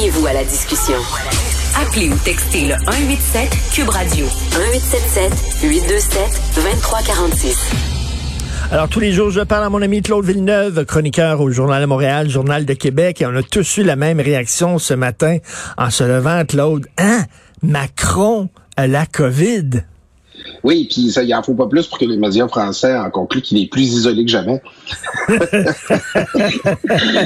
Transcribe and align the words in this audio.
Joignez-vous 0.00 0.26
à 0.28 0.32
la 0.32 0.44
discussion. 0.44 0.96
Appelez 1.78 2.08
ou 2.08 2.16
textez 2.24 2.62
le 2.62 2.74
187 2.86 3.50
Cube 3.74 3.90
Radio 3.90 4.24
1877 4.24 5.30
827 5.62 6.22
2346. 6.56 7.70
Alors, 8.72 8.88
tous 8.88 9.00
les 9.00 9.12
jours, 9.12 9.30
je 9.30 9.42
parle 9.42 9.64
à 9.64 9.68
mon 9.68 9.82
ami 9.82 10.00
Claude 10.00 10.24
Villeneuve, 10.24 10.86
chroniqueur 10.86 11.42
au 11.42 11.50
Journal 11.50 11.82
de 11.82 11.86
Montréal, 11.86 12.30
Journal 12.30 12.64
de 12.64 12.72
Québec, 12.72 13.20
et 13.20 13.26
on 13.26 13.36
a 13.36 13.42
tous 13.42 13.76
eu 13.76 13.82
la 13.82 13.96
même 13.96 14.20
réaction 14.20 14.78
ce 14.78 14.94
matin 14.94 15.36
en 15.76 15.90
se 15.90 16.04
levant, 16.04 16.46
Claude. 16.46 16.86
Hein? 16.96 17.24
Macron 17.62 18.48
la 18.78 19.04
COVID? 19.04 19.84
Oui, 20.62 20.86
puis 20.90 21.10
ça, 21.10 21.22
il 21.22 21.34
en 21.34 21.42
faut 21.42 21.54
pas 21.54 21.66
plus 21.66 21.86
pour 21.86 21.98
que 21.98 22.04
les 22.04 22.16
médias 22.16 22.48
français 22.48 22.96
en 22.96 23.10
concluent 23.10 23.42
qu'il 23.42 23.62
est 23.62 23.66
plus 23.66 23.92
isolé 23.94 24.24
que 24.24 24.30
jamais. 24.30 24.60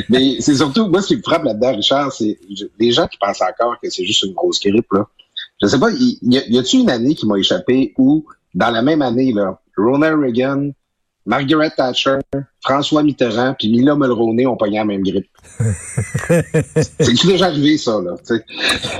Mais 0.09 0.37
c'est 0.41 0.57
surtout, 0.57 0.89
moi, 0.89 1.03
ce 1.03 1.09
qui 1.09 1.17
me 1.17 1.23
frappe 1.23 1.45
là-dedans, 1.45 1.77
Richard, 1.77 2.13
c'est 2.13 2.39
les 2.79 2.93
gens 2.93 3.07
qui 3.07 3.19
pensent 3.19 3.43
encore 3.43 3.77
que 3.83 3.91
c'est 3.91 4.05
juste 4.05 4.23
une 4.23 4.33
grosse 4.35 4.61
grippe, 4.61 4.93
là. 4.93 5.07
Je 5.63 5.69
sais 5.69 5.79
pas, 5.79 5.91
y, 5.93 6.19
y 6.23 6.59
a-t-il 6.59 6.81
une 6.81 6.91
année 6.91 7.15
qui 7.15 7.27
m'a 7.27 7.39
échappé 7.39 7.95
où, 7.97 8.25
dans 8.55 8.71
la 8.71 8.83
même 8.83 9.03
année, 9.03 9.33
là, 9.33 9.61
Ronald 9.77 10.21
Reagan, 10.21 10.71
Margaret 11.27 11.71
Thatcher, 11.75 12.19
François 12.61 13.03
Mitterrand, 13.03 13.55
puis 13.59 13.71
Mila 13.71 13.95
Mulroney 13.95 14.47
ont 14.47 14.57
pogné 14.57 14.79
la 14.79 14.85
même 14.85 15.03
grippe. 15.03 15.27
c'est 16.81 17.27
déjà 17.27 17.47
arrivé, 17.47 17.79
ça, 17.79 17.99
là. 18.05 18.17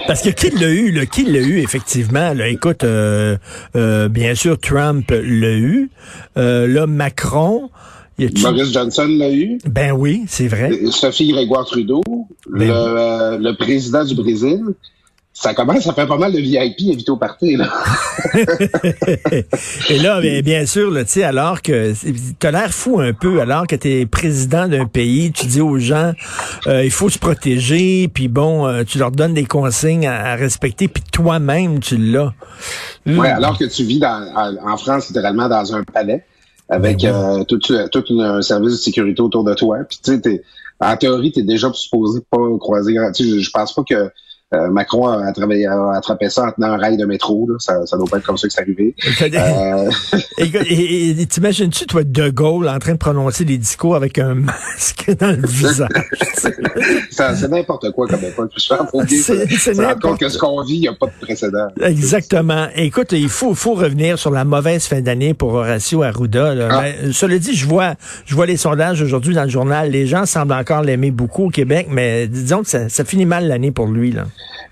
Parce 0.07 0.23
que 0.23 0.31
qui 0.31 0.51
l'a 0.51 0.71
eu, 0.71 0.91
là? 0.91 1.05
Qui 1.05 1.25
l'a 1.25 1.41
eu, 1.41 1.59
effectivement? 1.59 2.33
Là, 2.33 2.49
écoute, 2.49 2.85
euh, 2.85 3.37
euh, 3.77 4.09
bien 4.09 4.35
sûr, 4.35 4.59
Trump 4.59 5.11
l'a 5.11 5.55
eu. 5.55 5.91
Euh, 6.37 6.67
là, 6.67 6.87
Macron... 6.87 7.71
Boris 8.17 8.73
Johnson 8.73 9.09
l'a 9.09 9.33
eu. 9.33 9.59
Ben 9.67 9.91
oui, 9.91 10.23
c'est 10.29 10.47
vrai. 10.47 10.71
Sophie 10.93 11.33
Grégoire 11.33 11.67
Trudeau, 11.67 12.01
ben 12.49 12.69
le, 12.69 13.39
le 13.43 13.57
président 13.57 14.05
du 14.05 14.15
Brésil 14.15 14.63
ça 15.37 15.53
commence 15.53 15.83
ça 15.83 15.93
fait 15.93 16.07
pas 16.07 16.17
mal 16.17 16.33
de 16.33 16.39
VIP 16.39 16.83
éviter 16.83 17.11
au 17.11 17.17
party, 17.17 17.57
là. 17.57 17.69
Et 19.91 19.99
là, 19.99 20.21
bien, 20.21 20.43
bien 20.43 20.65
sûr, 20.65 20.93
là, 20.93 21.03
alors 21.25 21.61
que 21.61 21.93
t'as 22.39 22.53
l'air 22.53 22.73
fou 22.73 23.01
un 23.01 23.13
peu, 23.13 23.41
alors 23.41 23.67
que 23.67 23.75
tu 23.75 23.91
es 23.91 24.07
président 24.07 24.69
d'un 24.69 24.87
pays, 24.87 25.33
tu 25.33 25.47
dis 25.47 25.61
aux 25.61 25.79
gens, 25.79 26.13
euh, 26.69 26.85
il 26.85 26.91
faut 26.93 27.11
se 27.11 27.19
protéger, 27.19 28.07
puis 28.07 28.29
bon, 28.29 28.65
euh, 28.67 28.85
tu 28.85 28.99
leur 28.99 29.11
donnes 29.11 29.35
des 29.35 29.45
consignes 29.45 30.07
à, 30.07 30.37
respecter, 30.37 30.87
puis 30.87 31.03
toi-même, 31.13 31.81
tu 31.81 31.97
l'as. 31.97 32.33
Oui, 33.05 33.27
alors 33.27 33.59
que 33.59 33.65
tu 33.65 33.83
vis 33.83 33.99
dans, 33.99 34.33
en 34.65 34.77
France, 34.77 35.09
littéralement, 35.09 35.49
dans 35.49 35.75
un 35.75 35.83
palais, 35.83 36.25
avec 36.69 37.03
ben 37.03 37.41
euh, 37.41 37.45
tout, 37.45 37.59
tout 37.59 38.21
un 38.21 38.41
service 38.41 38.73
de 38.73 38.79
sécurité 38.79 39.21
autour 39.21 39.43
de 39.43 39.55
toi, 39.55 39.79
puis 39.89 39.99
tu 40.03 40.13
sais, 40.15 40.43
en 40.79 40.97
théorie, 40.97 41.33
tu 41.33 41.41
es 41.41 41.43
déjà 41.43 41.73
supposé 41.73 42.21
pas 42.31 42.39
croiser... 42.61 42.95
Je, 43.19 43.39
je 43.41 43.51
pense 43.51 43.73
pas 43.73 43.83
que 43.83 44.11
euh, 44.55 44.71
Macron 44.71 45.09
a, 45.09 45.97
attrapé 45.97 46.31
ça 46.31 46.45
en 46.45 46.53
tenant 46.53 46.73
un 46.73 46.77
rail 46.77 46.97
de 46.97 47.05
métro. 47.05 47.47
Là. 47.49 47.57
Ça, 47.59 47.85
ça 47.87 47.97
doit 47.97 48.07
pas 48.07 48.19
être 48.19 48.27
comme 48.27 48.37
ça 48.37 48.47
que 48.47 48.53
c'est 48.53 48.61
arrivé. 48.61 48.95
Euh... 49.23 49.91
et, 50.39 51.27
t'imagines-tu, 51.27 51.87
toi, 51.87 52.05
De 52.05 52.31
Gaulle 52.31 52.69
en 52.69 52.79
train 52.79 52.93
de 52.93 52.99
prononcer 52.99 53.45
des 53.45 53.59
discours 53.59 53.97
avec 53.97 54.19
un 54.19 54.35
masque 54.35 55.11
dans 55.21 55.31
le 55.31 55.47
visage? 55.47 55.89
c'est 57.11 57.49
n'importe 57.49 57.91
quoi 57.93 58.07
comme 58.07 58.25
époque. 58.25 58.53
C'est 58.57 59.75
n'importe 59.75 60.21
que 60.21 60.29
ce 60.29 60.39
qu'on 60.39 60.63
vit, 60.63 60.75
il 60.75 60.81
n'y 60.81 60.89
a 60.89 60.95
pas 60.95 61.07
de 61.07 61.25
précédent. 61.25 61.69
Exactement. 61.81 62.69
Écoute, 62.77 63.13
il 63.13 63.29
faut, 63.29 63.55
faut 63.55 63.75
revenir 63.75 64.19
sur 64.19 64.31
la 64.31 64.45
mauvaise 64.45 64.87
fin 64.87 65.01
d'année 65.01 65.35
pour 65.35 65.55
Horacio 65.55 66.03
Arruda. 66.03 66.55
Là. 66.55 66.69
Ah. 66.71 66.85
cela 67.13 67.39
dit, 67.39 67.55
je 67.55 67.67
vois, 67.67 67.95
je 68.27 68.35
vois 68.35 68.47
les 68.47 68.57
sondages 68.57 69.03
aujourd'hui 69.03 69.35
dans 69.35 69.45
le 69.45 69.51
journal. 69.51 69.91
Les 69.91 70.07
gens 70.07 70.27
semblent 70.27 70.53
encore 70.53 70.83
l'aimer 70.83 71.11
beaucoup 71.11 71.47
au 71.47 71.51
Québec, 71.51 71.89
mais 71.91 72.27
disons 72.27 72.63
que 72.63 72.69
ça, 72.69 72.89
ça 72.89 73.05
finit 73.05 73.27
mal 73.27 73.49
l'année 73.49 73.71
pour 73.71 73.87
lui. 73.87 74.13
Là. 74.13 74.25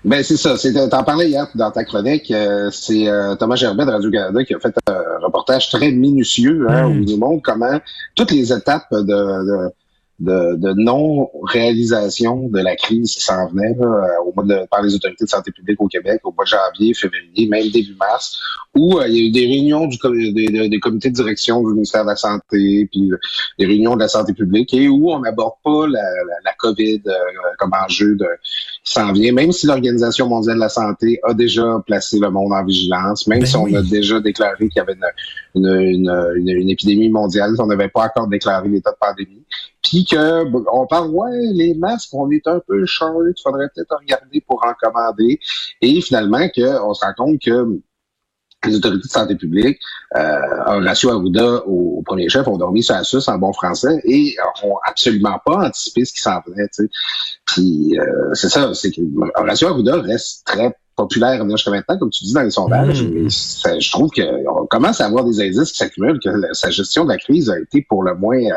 Ben 0.05 0.21
c'est 0.23 0.37
ça. 0.37 0.55
T'en 0.89 1.03
parlais 1.03 1.29
hier 1.29 1.47
dans 1.55 1.71
ta 1.71 1.83
chronique. 1.85 2.29
Euh, 2.31 2.69
c'est 2.71 3.07
euh, 3.07 3.35
Thomas 3.35 3.55
Gerbet 3.55 3.85
de 3.85 3.91
Radio-Canada 3.91 4.43
qui 4.43 4.53
a 4.53 4.59
fait 4.59 4.75
un 4.87 5.19
reportage 5.21 5.69
très 5.69 5.91
minutieux 5.91 6.65
hein, 6.69 6.87
où 6.87 6.93
il 6.93 7.05
nous 7.05 7.17
montre 7.17 7.41
comment 7.43 7.79
toutes 8.15 8.31
les 8.31 8.51
étapes 8.51 8.91
de 8.91 8.97
de, 9.05 9.71
de 10.19 10.73
non-réalisation 10.73 12.47
de 12.49 12.59
la 12.59 12.75
crise 12.75 13.13
qui 13.15 13.21
s'en 13.21 13.47
venait 13.47 13.75
là, 13.79 14.21
au 14.25 14.33
mois 14.33 14.45
de, 14.45 14.67
par 14.67 14.81
les 14.83 14.93
autorités 14.93 15.25
de 15.25 15.29
santé 15.29 15.51
publique 15.51 15.81
au 15.81 15.87
Québec 15.87 16.21
au 16.23 16.31
mois 16.31 16.45
de 16.45 16.49
janvier, 16.49 16.93
février, 16.93 17.47
même 17.47 17.69
début 17.69 17.95
mars, 17.95 18.39
où 18.75 18.99
euh, 18.99 19.07
il 19.07 19.15
y 19.15 19.21
a 19.21 19.25
eu 19.25 19.31
des 19.31 19.45
réunions 19.45 19.87
du 19.87 19.97
des, 20.33 20.69
des, 20.69 20.79
comités 20.79 21.09
de 21.09 21.15
direction 21.15 21.61
du 21.61 21.73
ministère 21.73 22.03
de 22.03 22.09
la 22.09 22.15
Santé, 22.15 22.87
puis 22.91 23.11
euh, 23.11 23.17
des 23.57 23.65
réunions 23.65 23.95
de 23.95 24.01
la 24.01 24.07
santé 24.07 24.33
publique, 24.33 24.73
et 24.73 24.87
où 24.87 25.11
on 25.11 25.19
n'aborde 25.19 25.55
pas 25.63 25.87
la, 25.87 26.01
la, 26.01 26.35
la 26.45 26.53
COVID 26.57 27.01
euh, 27.07 27.13
comme 27.57 27.71
enjeu 27.73 28.15
de, 28.15 28.27
qui 28.83 28.93
s'en 28.93 29.11
vient, 29.13 29.33
même 29.33 29.51
si 29.51 29.67
l'Organisation 29.67 30.27
mondiale 30.27 30.55
de 30.55 30.61
la 30.61 30.69
santé 30.69 31.19
a 31.23 31.33
déjà 31.33 31.81
placé 31.85 32.19
le 32.19 32.29
monde 32.29 32.53
en 32.53 32.63
vigilance, 32.63 33.27
même 33.27 33.39
ben 33.39 33.45
si 33.45 33.55
on 33.55 33.73
a 33.73 33.81
déjà 33.81 34.19
déclaré 34.19 34.69
qu'il 34.69 34.77
y 34.77 34.79
avait 34.79 34.93
une, 35.55 35.67
une, 35.67 36.09
une, 36.35 36.49
une 36.49 36.69
épidémie 36.69 37.09
mondiale, 37.09 37.55
on 37.59 37.67
n'avait 37.67 37.89
pas 37.89 38.05
encore 38.05 38.27
déclaré 38.27 38.69
l'état 38.69 38.91
de 38.91 38.97
pandémie 38.99 39.43
puis 39.93 40.05
que 40.05 40.45
on 40.71 40.87
parle 40.87 41.11
ouais 41.11 41.37
les 41.53 41.75
masques 41.75 42.09
on 42.13 42.29
est 42.31 42.47
un 42.47 42.59
peu 42.67 42.83
short, 42.85 43.15
il 43.27 43.41
faudrait 43.43 43.69
peut-être 43.75 43.95
regarder 43.99 44.43
pour 44.47 44.59
en 44.65 44.73
commander 44.81 45.39
et 45.81 46.01
finalement 46.01 46.47
que 46.49 46.81
on 46.83 46.95
se 46.95 47.05
rend 47.05 47.13
compte 47.15 47.39
que 47.39 47.79
les 48.65 48.77
autorités 48.77 49.07
de 49.07 49.11
santé 49.11 49.35
publique, 49.35 49.77
euh, 50.15 50.39
Horacio 50.65 51.09
Arruda 51.09 51.65
au, 51.65 52.01
premier 52.05 52.29
chef, 52.29 52.47
ont 52.47 52.57
dormi 52.57 52.81
sur 52.81 52.95
la 52.95 53.03
suce 53.03 53.27
en 53.27 53.37
bon 53.37 53.51
français 53.51 54.01
et 54.05 54.37
ont 54.63 54.77
absolument 54.87 55.37
pas 55.45 55.67
anticipé 55.67 56.05
ce 56.05 56.13
qui 56.13 56.21
s'en 56.21 56.39
venait. 56.47 56.69
Puis 57.45 57.99
euh, 57.99 58.33
c'est 58.33 58.47
ça, 58.47 58.73
c'est 58.73 58.91
que 58.91 59.01
Horacio 59.35 59.67
Arruda 59.67 59.99
reste 59.99 60.45
très 60.45 60.73
populaire 60.95 61.45
jusqu'à 61.49 61.71
maintenant, 61.71 61.97
comme 61.97 62.09
tu 62.09 62.23
dis 62.23 62.33
dans 62.33 62.43
les 62.43 62.51
sondages. 62.51 63.03
Mmh. 63.03 63.29
je 63.29 63.91
trouve 63.91 64.09
qu'on 64.11 64.65
commence 64.67 65.01
à 65.01 65.07
avoir 65.07 65.25
des 65.25 65.41
indices 65.41 65.73
qui 65.73 65.77
s'accumulent, 65.77 66.19
que 66.23 66.29
sa 66.53 66.69
gestion 66.69 67.03
de 67.03 67.09
la 67.09 67.17
crise 67.17 67.49
a 67.49 67.59
été 67.59 67.85
pour 67.89 68.03
le 68.03 68.15
moins 68.15 68.37
euh, 68.37 68.53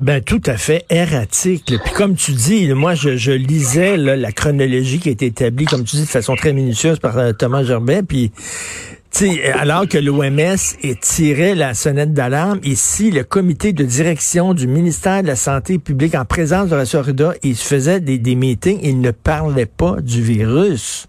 ben 0.00 0.22
tout 0.22 0.40
à 0.46 0.56
fait 0.56 0.84
erratique. 0.90 1.74
Puis 1.84 1.92
comme 1.94 2.14
tu 2.14 2.32
dis, 2.32 2.72
moi 2.72 2.94
je, 2.94 3.30
lisais 3.30 3.96
la 3.96 4.32
chronologie 4.32 4.98
qui 4.98 5.08
a 5.08 5.12
été 5.12 5.26
établie, 5.26 5.64
comme 5.64 5.84
tu 5.84 5.96
dis, 5.96 6.02
de 6.02 6.08
façon 6.08 6.34
très 6.36 6.52
minutieuse 6.52 6.98
par 6.98 7.18
euh, 7.18 7.32
Thomas 7.32 7.62
Gerbet, 7.64 8.02
puis 8.02 8.32
alors 9.54 9.88
que 9.88 9.98
l'OMS 9.98 10.56
tirait 11.00 11.54
la 11.54 11.74
sonnette 11.74 12.12
d'alarme, 12.12 12.60
ici, 12.62 13.10
le 13.10 13.24
comité 13.24 13.72
de 13.72 13.84
direction 13.84 14.54
du 14.54 14.66
ministère 14.66 15.22
de 15.22 15.28
la 15.28 15.36
Santé 15.36 15.78
publique, 15.78 16.14
en 16.14 16.24
présence 16.24 16.68
de 16.68 16.76
la 16.76 16.84
Sorida, 16.84 17.34
il 17.42 17.56
faisait 17.56 18.00
des, 18.00 18.18
des 18.18 18.34
meetings, 18.36 18.78
il 18.82 19.00
ne 19.00 19.10
parlait 19.10 19.66
pas 19.66 19.96
du 20.00 20.22
virus 20.22 21.08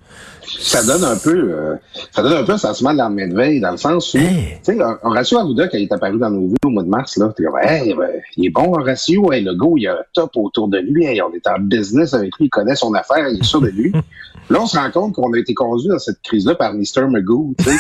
ça 0.58 0.84
donne 0.84 1.04
un 1.04 1.18
peu 1.18 1.36
euh, 1.36 1.76
ça 2.12 2.24
donne 2.24 2.34
un 2.34 2.44
peu 2.44 2.54
un 2.54 2.58
sentiment 2.58 2.92
de 2.92 2.98
l'armée 2.98 3.28
de 3.28 3.36
veille 3.36 3.60
dans 3.60 3.72
le 3.72 3.78
sens 3.78 4.14
où 4.14 4.18
tu 4.18 4.24
sais 4.64 4.78
Horacio 5.04 5.38
Arruda 5.38 5.68
quand 5.68 5.78
il 5.78 5.84
est 5.84 5.92
apparu 5.92 6.18
dans 6.18 6.30
nos 6.30 6.48
vues 6.48 6.56
au 6.66 6.70
mois 6.70 6.84
de 6.84 6.90
mars 6.90 7.18
là 7.18 7.34
t'es 7.36 7.44
comme 7.44 7.60
hey, 7.62 7.94
ben, 7.94 8.10
il 8.38 8.48
est 8.48 8.50
bon 8.50 8.74
Horacio 8.74 9.32
hey, 9.32 9.44
le 9.44 9.54
go 9.54 9.76
il 9.78 9.88
a 9.88 9.94
un 9.94 10.04
top 10.14 10.32
autour 10.36 10.68
de 10.68 10.80
lui 10.80 11.06
hey, 11.06 11.22
on 11.22 11.32
est 11.34 11.48
en 11.48 11.60
business 11.60 12.14
avec 12.14 12.36
lui 12.38 12.46
il 12.46 12.50
connaît 12.50 12.76
son 12.76 12.94
affaire 12.94 13.28
il 13.30 13.40
est 13.40 13.44
sûr 13.44 13.62
de 13.62 13.70
lui. 13.70 13.92
Là 14.50 14.62
on 14.62 14.66
se 14.66 14.76
rend 14.78 14.90
compte 14.90 15.14
qu'on 15.14 15.32
a 15.34 15.38
été 15.38 15.54
conduit 15.54 15.90
dans 15.90 16.00
cette 16.00 16.24
crise 16.24 16.48
là 16.48 16.56
par 16.56 16.74
Mr 16.74 17.08
Magoo 17.08 17.54
tu 17.60 17.66
sais. 17.66 17.78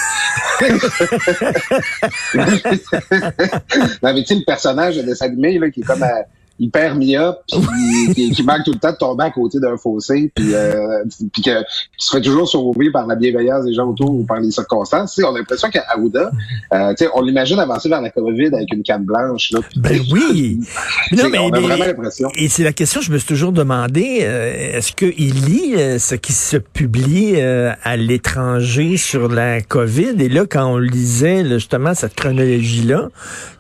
Non 4.04 4.14
mais 4.14 4.24
tu 4.24 4.36
le 4.36 4.46
personnage 4.46 4.98
de 4.98 5.02
dessin 5.02 5.30
là 5.36 5.72
qui 5.72 5.80
est 5.80 5.84
comme 5.84 6.04
à 6.04 6.26
hyper 6.60 6.96
myope, 6.96 7.42
puis 7.48 8.14
qui, 8.14 8.32
qui, 8.32 8.44
manque 8.44 8.64
tout 8.66 8.74
le 8.74 8.80
temps 8.80 8.92
de 8.92 8.98
tomber 8.98 9.24
à 9.24 9.32
côté 9.32 9.60
d'un 9.60 9.78
fossé, 9.78 10.32
puis, 10.36 10.54
euh, 10.54 11.04
puis 11.32 11.42
que, 11.42 11.62
qui 11.62 12.06
se 12.06 12.12
fait 12.12 12.22
toujours 12.22 12.48
sauver 12.48 12.92
par 12.92 13.08
la 13.08 13.16
bienveillance 13.16 13.66
des 13.66 13.74
gens 13.74 13.88
autour 13.88 14.12
ou 14.12 14.24
par 14.24 14.40
les 14.40 14.52
circonstances. 14.52 15.14
T'sais, 15.14 15.24
on 15.24 15.34
a 15.34 15.40
l'impression 15.40 15.70
qu'à 15.70 15.86
Aouda, 15.96 16.32
euh, 16.74 16.94
on 17.16 17.22
l'imagine 17.22 17.60
avancer 17.60 17.90
vers 17.90 18.02
la 18.02 18.10
COVID 18.10 18.48
avec 18.48 18.74
une 18.74 18.84
canne 18.84 19.06
blanche. 19.06 19.52
Là, 19.52 19.60
ben 19.78 20.00
oui! 20.12 20.60
non, 21.14 21.30
mais, 21.30 21.40
on 21.40 21.52
a 21.52 21.60
vraiment 21.60 21.86
l'impression. 21.86 22.30
Et 22.36 22.50
c'est 22.50 22.64
la 22.64 22.74
question 22.74 23.00
que 23.00 23.06
je 23.06 23.12
me 23.12 23.18
suis 23.18 23.28
toujours 23.28 23.54
demandé, 23.54 24.20
euh, 24.22 24.78
est-ce 24.78 24.92
qu'il 24.92 25.46
lit 25.46 26.00
ce 26.00 26.16
qui 26.16 26.34
se 26.34 26.58
publie 26.58 27.40
à 27.42 27.96
l'étranger 27.96 28.98
sur 28.98 29.30
la 29.30 29.62
COVID? 29.62 30.16
Et 30.20 30.30
là, 30.30 30.46
quand 30.46 30.66
on 30.66 30.78
lisait 30.78 31.48
justement 31.48 31.94
cette 31.94 32.16
chronologie-là, 32.16 33.10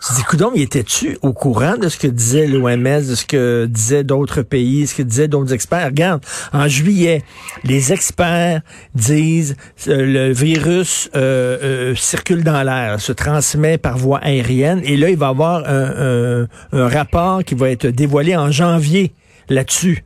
tu 0.06 0.13
dis, 0.13 0.24
coudon, 0.24 0.51
il 0.56 0.63
était-tu 0.63 1.18
au 1.22 1.34
courant 1.34 1.78
de 1.78 1.88
ce 1.88 1.98
que 1.98 2.07
disait 2.07 2.48
l'OMS? 2.48 2.88
De 2.97 3.15
ce 3.15 3.25
que 3.25 3.65
disaient 3.69 4.03
d'autres 4.03 4.41
pays, 4.41 4.88
ce 4.88 4.95
que 4.95 5.03
disaient 5.03 5.27
d'autres 5.27 5.53
experts. 5.53 5.86
Regarde, 5.86 6.21
en 6.53 6.68
juillet, 6.68 7.24
les 7.63 7.94
experts 7.94 8.62
disent 8.95 9.56
euh, 9.88 10.06
le 10.06 10.33
virus 10.33 11.09
euh, 11.15 11.57
euh, 11.91 11.95
circule 11.95 12.44
dans 12.44 12.63
l'air, 12.63 13.00
se 13.00 13.12
transmet 13.12 13.77
par 13.77 13.97
voie 13.97 14.19
aérienne, 14.19 14.81
et 14.83 14.97
là, 14.97 15.09
il 15.09 15.18
va 15.18 15.27
y 15.27 15.30
avoir 15.30 15.63
un, 15.68 16.47
un 16.71 16.88
rapport 16.88 17.44
qui 17.44 17.56
va 17.56 17.69
être 17.69 17.88
dévoilé 17.88 18.36
en 18.36 18.51
janvier 18.51 19.13
là-dessus. 19.50 20.03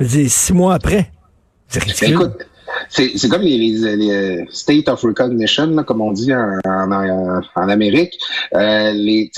Six 0.00 0.52
mois 0.52 0.74
après. 0.74 1.10
C'est 1.68 1.80
c'est 3.16 3.28
comme 3.28 3.42
les, 3.42 3.58
les, 3.58 4.46
state 4.50 4.88
of 4.88 5.02
recognition, 5.02 5.74
comme 5.84 6.00
on 6.00 6.12
dit 6.12 6.32
en, 6.34 6.58
en, 6.64 7.40
en 7.54 7.68
Amérique. 7.68 8.18
Euh, 8.54 8.92
les, 8.92 9.30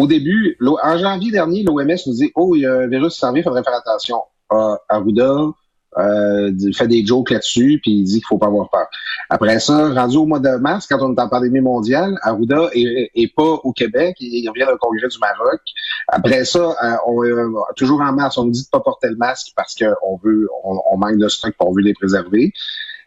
au 0.00 0.06
début, 0.06 0.56
en 0.82 0.98
janvier 0.98 1.30
dernier, 1.30 1.62
l'OMS 1.62 1.96
nous 2.06 2.14
dit 2.14 2.32
Oh, 2.34 2.54
il 2.54 2.62
y 2.62 2.66
a 2.66 2.74
un 2.74 2.86
virus 2.86 3.14
qui 3.14 3.20
s'en 3.20 3.32
vient, 3.32 3.40
il 3.40 3.44
faudrait 3.44 3.62
faire 3.62 3.76
attention. 3.76 4.22
Ah, 4.50 4.78
Arruda 4.88 5.52
euh, 5.98 6.52
fait 6.74 6.86
des 6.86 7.04
jokes 7.04 7.30
là-dessus, 7.30 7.80
puis 7.82 7.92
il 7.92 8.04
dit 8.04 8.14
qu'il 8.14 8.26
faut 8.26 8.38
pas 8.38 8.46
avoir 8.46 8.70
peur. 8.70 8.86
Après 9.28 9.58
ça, 9.60 9.92
rendu 9.92 10.16
au 10.16 10.26
mois 10.26 10.38
de 10.38 10.56
mars, 10.56 10.86
quand 10.86 10.98
on 11.00 11.14
est 11.14 11.20
en 11.20 11.28
pandémie 11.28 11.60
mondiale, 11.60 12.18
Arruda 12.22 12.70
est, 12.72 13.34
pas 13.34 13.58
au 13.64 13.72
Québec, 13.72 14.16
il 14.20 14.48
revient 14.48 14.66
au 14.72 14.76
congrès 14.78 15.08
du 15.08 15.18
Maroc. 15.18 15.60
Après 16.08 16.44
ça, 16.44 16.60
euh, 16.60 16.96
on, 17.06 17.24
euh, 17.24 17.52
toujours 17.76 18.00
en 18.00 18.12
mars, 18.12 18.38
on 18.38 18.44
nous 18.44 18.52
dit 18.52 18.64
de 18.64 18.68
pas 18.70 18.80
porter 18.80 19.08
le 19.08 19.16
masque 19.16 19.48
parce 19.56 19.74
qu'on 19.74 20.16
veut, 20.22 20.48
on, 20.64 20.96
manque 20.96 21.18
de 21.18 21.28
stock, 21.28 21.54
pour 21.58 21.74
veut 21.74 21.82
les 21.82 21.94
préserver. 21.94 22.52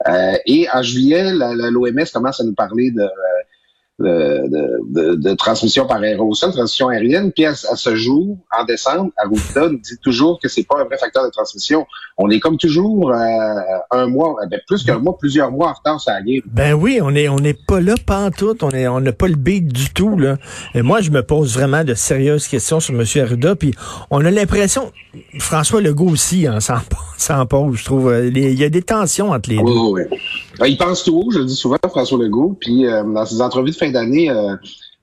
Euh, 0.07 0.33
et 0.45 0.67
en 0.73 0.81
juillet, 0.81 1.31
l'OMS 1.33 2.05
commence 2.13 2.41
à 2.41 2.43
nous 2.43 2.55
parler 2.55 2.91
de 2.91 3.07
de, 3.99 5.15
de, 5.15 5.33
transmission 5.35 5.85
par 5.85 5.97
aérosol, 5.97 6.51
transmission 6.51 6.89
aérienne. 6.89 7.31
Puis 7.31 7.45
à, 7.45 7.53
ce 7.53 7.95
jour, 7.95 8.37
en 8.57 8.65
décembre, 8.65 9.11
Arruda 9.17 9.69
nous 9.69 9.77
dit 9.77 9.97
toujours 10.01 10.39
que 10.41 10.49
c'est 10.49 10.63
pas 10.63 10.79
un 10.81 10.85
vrai 10.85 10.97
facteur 10.97 11.23
de 11.23 11.29
transmission. 11.29 11.85
On 12.17 12.29
est 12.29 12.39
comme 12.39 12.57
toujours 12.57 13.11
euh, 13.11 13.15
un 13.91 14.07
mois, 14.07 14.35
ben, 14.49 14.59
plus 14.67 14.83
qu'un 14.83 14.97
mois, 14.97 15.17
plusieurs 15.17 15.51
mois 15.51 15.69
en 15.69 15.73
retard 15.73 16.01
ça 16.01 16.19
y 16.25 16.41
Ben 16.45 16.73
oui, 16.73 16.99
on 17.01 17.13
est 17.15 17.27
on 17.29 17.37
n'est 17.37 17.53
pas 17.53 17.81
là 17.81 17.95
tout, 18.35 18.57
on 18.63 18.69
est 18.71 18.87
on 18.87 18.99
n'a 18.99 19.11
pas 19.11 19.27
le 19.27 19.35
beat 19.35 19.67
du 19.67 19.93
tout 19.93 20.17
là. 20.17 20.37
Et 20.73 20.81
moi, 20.81 21.01
je 21.01 21.11
me 21.11 21.21
pose 21.21 21.53
vraiment 21.53 21.83
de 21.83 21.93
sérieuses 21.93 22.47
questions 22.47 22.79
sur 22.79 22.93
M. 22.95 23.05
Arruda. 23.23 23.55
Puis 23.55 23.75
on 24.09 24.25
a 24.25 24.31
l'impression, 24.31 24.91
François 25.39 25.81
Legault 25.81 26.09
aussi, 26.09 26.47
hein, 26.47 26.59
s'en 27.17 27.45
pose, 27.45 27.77
je 27.77 27.85
trouve. 27.85 28.13
Il 28.25 28.59
y 28.59 28.63
a 28.63 28.69
des 28.69 28.81
tensions 28.81 29.31
entre 29.31 29.49
les 29.49 29.57
deux. 29.57 29.63
Oui, 29.63 30.05
oui. 30.09 30.19
Ben, 30.63 30.69
il 30.69 30.77
pense 30.77 31.03
tout 31.03 31.17
haut, 31.17 31.29
je 31.29 31.39
le 31.39 31.45
dis 31.45 31.57
souvent, 31.57 31.75
François 31.89 32.17
Legault. 32.17 32.55
Puis 32.57 32.85
euh, 32.85 33.03
dans 33.03 33.25
ses 33.25 33.41
entrevues 33.41 33.71
de 33.71 33.75
fin 33.75 33.91
d'année, 33.91 34.29
euh, 34.29 34.55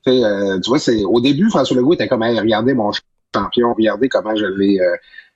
euh, 0.08 0.58
tu 0.58 0.70
vois, 0.70 0.78
c'est 0.78 1.04
au 1.04 1.20
début, 1.20 1.50
François 1.50 1.76
Legault 1.76 1.92
était 1.92 2.08
comme 2.08 2.22
regardez 2.22 2.72
mon 2.72 2.90
champion, 3.34 3.74
regardez 3.74 4.08
comment 4.08 4.34
je 4.34 4.46
l'ai 4.46 4.80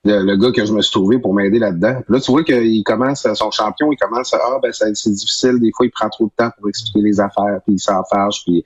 le, 0.04 0.36
gars 0.36 0.52
que 0.52 0.64
je 0.64 0.72
me 0.72 0.82
suis 0.82 0.92
trouvé 0.92 1.18
pour 1.18 1.34
m'aider 1.34 1.58
là-dedans. 1.58 2.02
Là, 2.08 2.20
tu 2.20 2.30
vois 2.30 2.44
qu'il 2.44 2.82
commence, 2.84 3.26
son 3.34 3.50
champion, 3.50 3.90
il 3.90 3.96
commence 3.96 4.34
à, 4.34 4.38
ah, 4.42 4.58
ben, 4.62 4.70
c'est 4.72 5.10
difficile, 5.10 5.58
des 5.60 5.70
fois, 5.74 5.86
il 5.86 5.90
prend 5.90 6.08
trop 6.08 6.26
de 6.26 6.32
temps 6.36 6.50
pour 6.58 6.68
expliquer 6.68 7.00
les 7.00 7.20
affaires, 7.20 7.60
puis 7.64 7.76
il 7.76 7.80
s'en 7.80 8.02
fâche, 8.10 8.42
puis, 8.44 8.62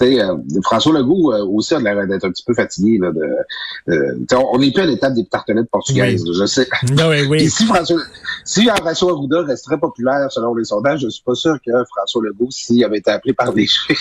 tu 0.00 0.06
sais, 0.06 0.20
euh, 0.20 0.34
François 0.62 0.92
Legault 0.98 1.32
euh, 1.32 1.44
aussi 1.46 1.74
a 1.74 1.78
l'air 1.78 2.06
d'être 2.06 2.24
un 2.24 2.30
petit 2.30 2.44
peu 2.44 2.54
fatigué, 2.54 2.98
là, 2.98 3.12
de, 3.12 4.34
on 4.34 4.58
n'est 4.58 4.72
plus 4.72 4.82
à 4.82 4.86
l'étape 4.86 5.14
des 5.14 5.26
tartelettes 5.26 5.70
portugaises, 5.70 6.24
je 6.32 6.46
sais. 6.46 6.68
Non, 6.96 7.08
oui, 7.10 7.26
oui. 7.28 7.48
si 7.50 7.64
François, 7.66 8.00
si 8.44 8.66
François 8.66 9.12
Arruda 9.12 9.42
resterait 9.42 9.78
populaire 9.78 10.30
selon 10.30 10.54
les 10.54 10.64
sondages, 10.64 11.00
je 11.00 11.08
suis 11.08 11.22
pas 11.22 11.34
sûr 11.34 11.56
que 11.64 11.72
François 11.84 12.22
Legault, 12.24 12.50
s'il 12.50 12.82
avait 12.84 12.98
été 12.98 13.10
appelé 13.10 13.32
par 13.32 13.52
des 13.52 13.66
cheveux, 13.66 13.98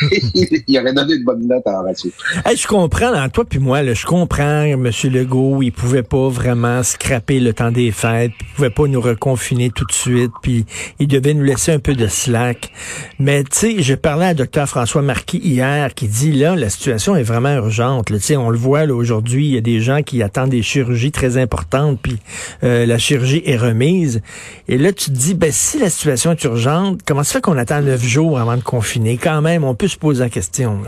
il 0.68 0.78
aurait 0.78 0.92
donné 0.92 1.14
une 1.14 1.24
bonne 1.24 1.46
note 1.46 1.66
à 1.66 1.80
Horacio. 1.80 2.10
Hey, 2.44 2.56
je 2.56 2.68
comprends, 2.68 3.28
toi 3.30 3.44
puis 3.44 3.58
moi, 3.58 3.82
là, 3.82 3.94
je 3.94 4.06
comprends, 4.06 4.62
M. 4.62 4.90
Legault, 5.04 5.62
il 5.62 5.72
pouvait 5.72 6.02
pas 6.02 6.19
vraiment 6.28 6.82
scraper 6.82 7.40
le 7.40 7.52
temps 7.52 7.70
des 7.70 7.90
fêtes, 7.92 8.32
il 8.40 8.46
pouvait 8.54 8.70
pas 8.70 8.86
nous 8.86 9.00
reconfiner 9.00 9.70
tout 9.70 9.84
de 9.84 9.92
suite, 9.92 10.32
puis 10.42 10.66
il 10.98 11.08
devait 11.08 11.34
nous 11.34 11.44
laisser 11.44 11.72
un 11.72 11.78
peu 11.78 11.94
de 11.94 12.06
slack. 12.06 12.70
Mais 13.18 13.44
tu 13.44 13.50
sais, 13.52 13.82
je 13.82 13.94
parlais 13.94 14.26
à 14.26 14.34
Dr 14.34 14.66
François 14.66 15.02
Marquis 15.02 15.38
hier 15.38 15.94
qui 15.94 16.08
dit 16.08 16.32
là 16.32 16.56
la 16.56 16.68
situation 16.68 17.16
est 17.16 17.22
vraiment 17.22 17.54
urgente. 17.54 18.06
Tu 18.06 18.20
sais, 18.20 18.36
on 18.36 18.50
le 18.50 18.58
voit 18.58 18.86
là 18.86 18.94
aujourd'hui, 18.94 19.46
il 19.46 19.54
y 19.54 19.58
a 19.58 19.62
des 19.62 19.80
gens 19.80 20.02
qui 20.02 20.22
attendent 20.22 20.50
des 20.50 20.62
chirurgies 20.62 21.12
très 21.12 21.36
importantes, 21.38 21.98
puis 22.02 22.18
euh, 22.62 22.86
la 22.86 22.98
chirurgie 22.98 23.42
est 23.46 23.56
remise. 23.56 24.22
Et 24.68 24.78
là 24.78 24.92
tu 24.92 25.06
te 25.06 25.16
dis 25.16 25.34
ben 25.34 25.50
si 25.52 25.78
la 25.78 25.90
situation 25.90 26.32
est 26.32 26.44
urgente, 26.44 27.00
comment 27.06 27.22
ça 27.22 27.34
fait 27.34 27.40
qu'on 27.40 27.56
attend 27.56 27.80
neuf 27.80 28.02
jours 28.02 28.38
avant 28.38 28.56
de 28.56 28.62
confiner? 28.62 29.16
Quand 29.16 29.40
même, 29.40 29.64
on 29.64 29.74
peut 29.74 29.88
se 29.88 29.96
poser 29.96 30.24
la 30.24 30.30
question. 30.30 30.80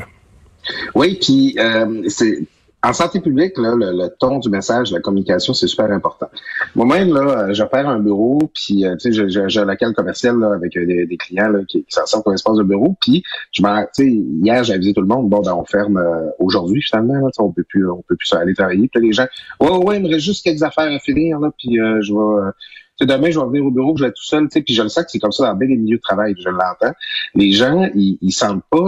Oui, 0.94 1.18
puis 1.20 1.56
euh, 1.58 2.02
c'est 2.08 2.40
en 2.84 2.92
santé 2.92 3.20
publique, 3.20 3.56
là, 3.58 3.74
le, 3.76 4.08
ton 4.18 4.38
du 4.40 4.48
message, 4.48 4.90
la 4.90 4.98
communication, 4.98 5.54
c'est 5.54 5.68
super 5.68 5.90
important. 5.92 6.26
Moi-même, 6.74 7.14
là, 7.14 7.20
euh, 7.20 7.54
j'opère 7.54 7.88
un 7.88 8.00
bureau, 8.00 8.40
puis 8.52 8.84
euh, 8.84 8.96
tu 8.96 9.12
sais, 9.12 9.28
j'ai 9.28 9.60
un 9.60 9.64
local 9.64 9.94
commercial 9.94 10.36
là, 10.38 10.52
avec 10.54 10.76
euh, 10.76 10.84
des, 10.84 11.16
clients 11.16 11.48
là, 11.48 11.60
qui, 11.68 11.84
qui 11.84 11.86
s'en 11.90 12.22
pour 12.22 12.34
espace 12.34 12.56
de 12.56 12.64
bureau. 12.64 12.96
Puis 13.00 13.22
je 13.52 13.62
m'en, 13.62 13.82
tu 13.82 13.88
sais, 13.92 14.08
hier, 14.08 14.64
j'ai 14.64 14.74
avisé 14.74 14.94
tout 14.94 15.00
le 15.00 15.06
monde, 15.06 15.28
bon, 15.30 15.42
ben 15.42 15.54
on 15.54 15.64
ferme 15.64 16.02
aujourd'hui 16.40 16.82
finalement, 16.82 17.14
là, 17.14 17.30
on 17.38 17.52
peut 17.52 17.64
plus, 17.68 17.88
on 17.88 18.02
peut 18.02 18.16
plus 18.16 18.32
aller 18.32 18.54
travailler. 18.54 18.88
Puis 18.92 19.06
les 19.06 19.12
gens, 19.12 19.26
ouais, 19.60 19.70
ouais, 19.70 19.96
il 19.98 20.02
me 20.02 20.08
reste 20.08 20.24
juste 20.24 20.44
quelques 20.44 20.64
affaires 20.64 20.92
à 20.92 20.98
finir 20.98 21.38
là, 21.38 21.50
puis 21.56 21.76
je 21.76 22.12
vais. 22.12 23.06
demain, 23.06 23.30
je 23.30 23.38
vais 23.38 23.46
venir 23.46 23.64
au 23.64 23.70
bureau, 23.70 23.96
je 23.96 24.02
vais 24.02 24.08
être 24.08 24.16
tout 24.16 24.24
seul, 24.24 24.42
tu 24.44 24.54
sais, 24.54 24.62
puis 24.62 24.74
je 24.74 24.82
le 24.82 24.88
sais 24.88 25.04
que 25.04 25.10
c'est 25.10 25.20
comme 25.20 25.30
ça 25.30 25.46
dans 25.46 25.54
bien 25.54 25.68
des 25.68 25.76
milieux 25.76 25.98
de 25.98 26.02
travail, 26.02 26.34
je 26.36 26.48
l'entends. 26.48 26.94
Les 27.36 27.52
gens, 27.52 27.88
ils, 27.94 28.18
ils 28.20 28.32
sentent 28.32 28.64
pas 28.70 28.86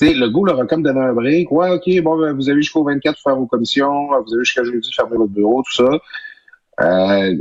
le 0.00 0.28
goût 0.28 0.44
leur 0.44 0.60
a 0.60 0.66
comme 0.66 0.82
donné 0.82 1.00
un 1.00 1.12
break. 1.12 1.50
Ouais, 1.50 1.70
OK, 1.70 2.02
bon, 2.02 2.18
ben, 2.18 2.32
vous 2.32 2.48
avez 2.48 2.60
jusqu'au 2.60 2.84
24 2.84 3.14
pour 3.14 3.22
faire 3.22 3.36
vos 3.36 3.46
commissions, 3.46 4.08
vous 4.08 4.34
avez 4.34 4.44
jusqu'à 4.44 4.64
jeudi 4.64 4.88
pour 4.88 4.94
fermer 4.94 5.16
votre 5.16 5.32
bureau, 5.32 5.62
tout 5.62 5.84
ça. 5.84 5.98
Euh, 6.80 7.32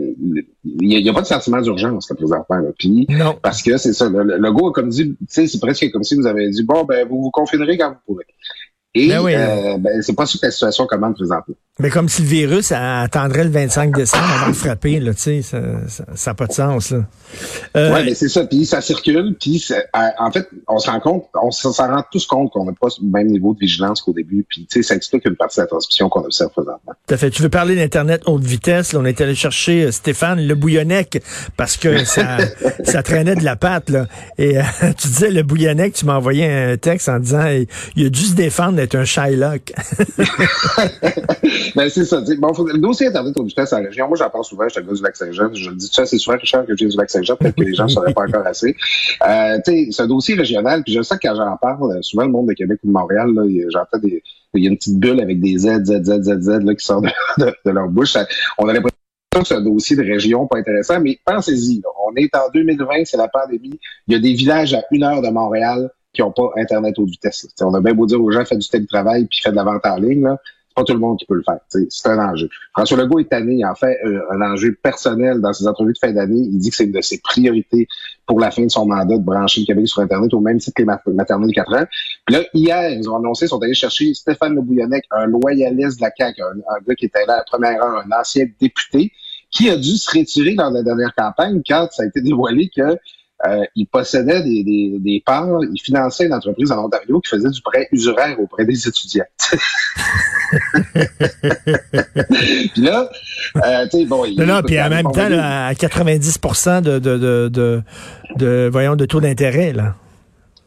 il 0.63 0.87
n'y 0.87 1.09
a, 1.09 1.13
pas 1.13 1.21
de 1.21 1.25
sentiment 1.25 1.59
d'urgence 1.59 2.09
là, 2.09 2.15
présentement. 2.15 2.57
Là. 2.57 2.69
Puis, 2.77 3.07
non. 3.09 3.35
Parce 3.41 3.63
que 3.63 3.77
c'est 3.77 3.93
ça. 3.93 4.07
Le, 4.07 4.23
le, 4.23 4.47
a 4.47 4.71
comme 4.71 4.89
dit, 4.89 5.15
c'est 5.27 5.59
presque 5.59 5.89
comme 5.91 6.03
si 6.03 6.15
vous 6.15 6.27
avez 6.27 6.49
dit 6.49 6.63
bon, 6.63 6.83
ben 6.83 7.07
vous 7.07 7.23
vous 7.23 7.31
confinerez 7.31 7.77
quand 7.77 7.89
vous 7.89 8.13
pourrez. 8.13 8.25
Et 8.95 9.07
ben 9.07 9.23
oui, 9.23 9.33
euh, 9.35 9.77
ben, 9.79 10.01
c'est 10.03 10.13
pas 10.13 10.27
sûr 10.27 10.39
que 10.39 10.45
la 10.45 10.51
situation 10.51 10.85
commande 10.85 11.15
présentement. 11.15 11.55
Mais 11.79 11.89
comme 11.89 12.07
si 12.07 12.21
le 12.21 12.27
virus 12.27 12.71
attendrait 12.71 13.45
le 13.45 13.49
25 13.49 13.95
décembre 13.95 14.29
avant 14.31 14.51
de 14.51 14.55
frapper, 14.55 14.99
là, 14.99 15.11
tu 15.15 15.21
sais, 15.21 15.41
ça 15.41 15.59
n'a 15.59 15.87
ça, 16.15 16.35
pas 16.35 16.45
de 16.45 16.53
sens. 16.53 16.91
Là. 16.91 16.99
Euh, 17.75 17.91
ouais, 17.91 18.05
mais 18.05 18.13
c'est 18.13 18.29
ça. 18.29 18.45
Puis 18.45 18.67
ça 18.67 18.79
circule. 18.79 19.35
Puis 19.39 19.65
euh, 19.71 19.99
en 20.19 20.31
fait, 20.31 20.47
on 20.67 20.77
se 20.77 20.87
rend 20.87 20.99
compte, 20.99 21.25
on 21.33 21.49
s'en 21.49 21.71
rend 21.71 22.03
tous 22.11 22.27
compte 22.27 22.51
qu'on 22.51 22.65
n'a 22.65 22.73
pas 22.79 22.89
le 23.01 23.09
même 23.09 23.25
niveau 23.25 23.55
de 23.55 23.59
vigilance 23.59 24.03
qu'au 24.03 24.13
début. 24.13 24.45
Puis 24.47 24.67
tu 24.69 24.83
sais, 24.83 24.87
ça 24.87 24.95
explique 24.95 25.25
une 25.25 25.35
partie 25.35 25.57
de 25.57 25.63
la 25.63 25.67
transmission 25.67 26.09
qu'on 26.09 26.23
observe 26.23 26.51
présentement. 26.51 26.93
Tout 27.07 27.13
à 27.15 27.17
fait. 27.17 27.31
Tu 27.31 27.41
veux 27.41 27.49
parler 27.49 27.75
d'internet 27.75 28.21
haute 28.27 28.43
vitesse? 28.43 28.93
On 28.93 29.05
est 29.05 29.19
allé 29.19 29.33
chercher 29.33 29.85
euh, 29.85 29.91
Stéphane 29.91 30.45
Le 30.45 30.53
Bouillonnec 30.53 31.23
parce 31.57 31.77
que 31.77 32.05
ça, 32.05 32.37
ça 32.83 33.01
traînait 33.01 33.35
de 33.35 33.43
la 33.43 33.55
patte. 33.55 33.89
Là. 33.89 34.05
Et 34.37 34.57
tu 34.99 35.07
disais 35.07 35.31
Le 35.31 35.41
Bouillonnec, 35.41 35.93
tu 35.93 36.05
m'as 36.05 36.17
envoyé 36.17 36.45
un 36.45 36.77
texte 36.77 37.09
en 37.09 37.17
disant 37.17 37.47
il 37.95 38.05
a 38.05 38.09
dû 38.09 38.21
se 38.21 38.35
défendre 38.35 38.82
d'être 38.83 38.95
un 38.95 39.05
Shylock. 39.05 39.71
ben, 41.75 41.89
c'est 41.89 42.03
ça. 42.03 42.19
Le 42.19 42.77
dossier 42.77 43.07
Internet 43.07 43.37
au 43.37 43.43
vitesse 43.43 43.71
en 43.71 43.81
région, 43.81 44.07
moi, 44.07 44.17
j'en 44.17 44.29
parle 44.29 44.43
souvent, 44.43 44.65
je 44.65 44.73
suis 44.73 44.81
un 44.81 44.83
gars 44.83 44.93
du 44.93 45.01
Lac-Saint-Jean. 45.01 45.53
Je 45.53 45.69
le 45.69 45.75
dis 45.75 45.89
ça, 45.91 46.05
c'est 46.05 46.17
souvent, 46.17 46.37
Richard, 46.37 46.65
que 46.65 46.75
j'ai 46.75 46.87
du 46.87 46.97
Lac-Saint-Jean, 46.97 47.37
peut-être 47.37 47.55
que 47.55 47.63
les 47.63 47.73
gens 47.73 47.85
ne 47.85 47.89
sauraient 47.89 48.13
pas 48.13 48.27
encore 48.27 48.45
assez. 48.45 48.75
Euh, 49.25 49.59
c'est 49.65 50.01
un 50.01 50.07
dossier 50.07 50.35
régional, 50.35 50.83
puis 50.83 50.93
je 50.93 51.01
sais 51.01 51.15
que 51.15 51.27
quand 51.27 51.35
j'en 51.35 51.55
parle, 51.57 52.03
souvent, 52.03 52.25
le 52.25 52.31
monde 52.31 52.49
de 52.49 52.53
Québec 52.53 52.79
ou 52.83 52.87
de 52.87 52.91
Montréal, 52.91 53.29
j'entends 53.71 53.99
des, 53.99 54.21
il 54.55 54.63
y 54.63 54.67
a 54.67 54.69
une 54.69 54.77
petite 54.77 54.99
bulle 54.99 55.21
avec 55.21 55.39
des 55.39 55.57
Z, 55.57 55.85
Z, 55.85 56.03
Z, 56.03 56.23
Z, 56.23 56.41
Z, 56.41 56.49
là, 56.63 56.75
qui 56.75 56.85
sortent 56.85 57.05
de, 57.37 57.71
leur 57.71 57.87
bouche. 57.87 58.17
on 58.57 58.67
a 58.67 58.73
l'impression 58.73 58.97
que 59.33 59.43
c'est 59.45 59.55
un 59.55 59.61
dossier 59.61 59.95
de 59.95 60.03
région 60.03 60.45
pas 60.47 60.57
intéressant, 60.57 60.99
mais 60.99 61.17
pensez-y, 61.25 61.81
on 62.05 62.13
est 62.17 62.35
en 62.35 62.49
2020, 62.53 63.05
c'est 63.05 63.17
la 63.17 63.29
pandémie. 63.29 63.79
Il 64.07 64.13
y 64.13 64.17
a 64.17 64.19
des 64.19 64.33
villages 64.33 64.73
à 64.73 64.83
une 64.91 65.03
heure 65.03 65.21
de 65.21 65.29
Montréal 65.29 65.89
qui 66.13 66.21
n'ont 66.21 66.31
pas 66.31 66.49
Internet 66.57 66.97
haute 66.97 67.09
vitesse. 67.09 67.47
On 67.61 67.73
a 67.73 67.81
bien 67.81 67.93
beau 67.93 68.05
dire 68.05 68.21
aux 68.21 68.31
gens, 68.31 68.45
faites 68.45 68.59
du 68.59 68.69
télétravail 68.69 69.25
puis 69.25 69.39
faites 69.41 69.53
de 69.53 69.57
la 69.57 69.63
vente 69.63 69.85
en 69.85 69.95
ligne. 69.97 70.23
Là 70.23 70.37
pas 70.75 70.83
tout 70.83 70.93
le 70.93 70.99
monde 70.99 71.17
qui 71.17 71.25
peut 71.25 71.35
le 71.35 71.43
faire. 71.43 71.59
C'est 71.89 72.09
un 72.09 72.19
enjeu. 72.19 72.49
François 72.73 72.97
Legault 72.97 73.19
est 73.19 73.29
tanné, 73.29 73.55
il 73.55 73.65
en 73.65 73.75
fait 73.75 73.99
euh, 74.05 74.21
un 74.31 74.41
enjeu 74.41 74.77
personnel 74.81 75.39
dans 75.41 75.53
ses 75.53 75.67
entrevues 75.67 75.93
de 75.93 75.97
fin 75.97 76.11
d'année. 76.11 76.39
Il 76.39 76.57
dit 76.57 76.69
que 76.69 76.75
c'est 76.75 76.85
une 76.85 76.91
de 76.91 77.01
ses 77.01 77.19
priorités 77.19 77.87
pour 78.25 78.39
la 78.39 78.51
fin 78.51 78.63
de 78.63 78.71
son 78.71 78.85
mandat 78.85 79.17
de 79.17 79.23
brancher 79.23 79.61
le 79.61 79.65
Québec 79.65 79.87
sur 79.87 80.01
Internet 80.01 80.33
au 80.33 80.39
même 80.39 80.57
titre 80.57 80.73
que 80.75 80.81
les 80.81 81.13
maternelles 81.13 81.49
de 81.49 81.53
4 81.53 81.73
ans. 81.75 81.85
Puis 82.25 82.35
là, 82.35 82.43
hier, 82.53 82.89
ils 82.91 83.09
ont 83.09 83.17
annoncé, 83.17 83.45
ils 83.45 83.49
sont 83.49 83.61
allés 83.61 83.73
chercher 83.73 84.13
Stéphane 84.13 84.55
Le 84.55 84.61
Bouillonnec, 84.61 85.05
un 85.11 85.27
loyaliste 85.27 85.99
de 85.99 86.05
la 86.05 86.11
CAQ, 86.15 86.41
un, 86.41 86.83
gars 86.87 86.95
qui 86.95 87.05
était 87.05 87.25
là 87.25 87.33
à 87.33 87.37
la 87.37 87.43
première 87.43 87.83
heure, 87.83 88.03
un 88.05 88.19
ancien 88.19 88.45
député, 88.59 89.11
qui 89.51 89.69
a 89.69 89.77
dû 89.77 89.97
se 89.97 90.17
retirer 90.17 90.55
dans 90.55 90.71
la 90.71 90.81
dernière 90.81 91.13
campagne 91.15 91.61
quand 91.67 91.87
ça 91.91 92.03
a 92.03 92.05
été 92.07 92.21
dévoilé 92.21 92.71
que 92.75 92.97
euh, 93.45 93.63
il 93.75 93.87
possédait 93.87 94.41
des, 94.41 94.63
des, 94.63 94.97
des, 94.99 95.21
parts, 95.25 95.59
il 95.63 95.79
finançait 95.79 96.25
une 96.25 96.33
entreprise 96.33 96.71
en 96.71 96.85
Ontario 96.85 97.19
qui 97.19 97.29
faisait 97.29 97.49
du 97.49 97.61
prêt 97.61 97.89
usuraire 97.91 98.39
auprès 98.39 98.65
des 98.65 98.87
étudiants. 98.87 99.25
puis 102.73 102.81
là, 102.81 103.09
euh, 103.57 103.87
tu 103.91 103.99
sais, 103.99 104.05
bon... 104.05 104.23
Il, 104.25 104.41
non, 104.41 104.61
puis 104.61 104.81
en 104.81 104.89
même 104.89 105.11
temps, 105.11 105.27
à 105.29 105.73
90 105.75 106.39
de, 106.83 106.99
de, 106.99 107.17
de, 107.17 107.49
de, 107.49 107.81
de, 108.37 108.69
voyons, 108.71 108.95
de 108.95 109.05
taux 109.05 109.19
d'intérêt, 109.19 109.73
là. 109.73 109.95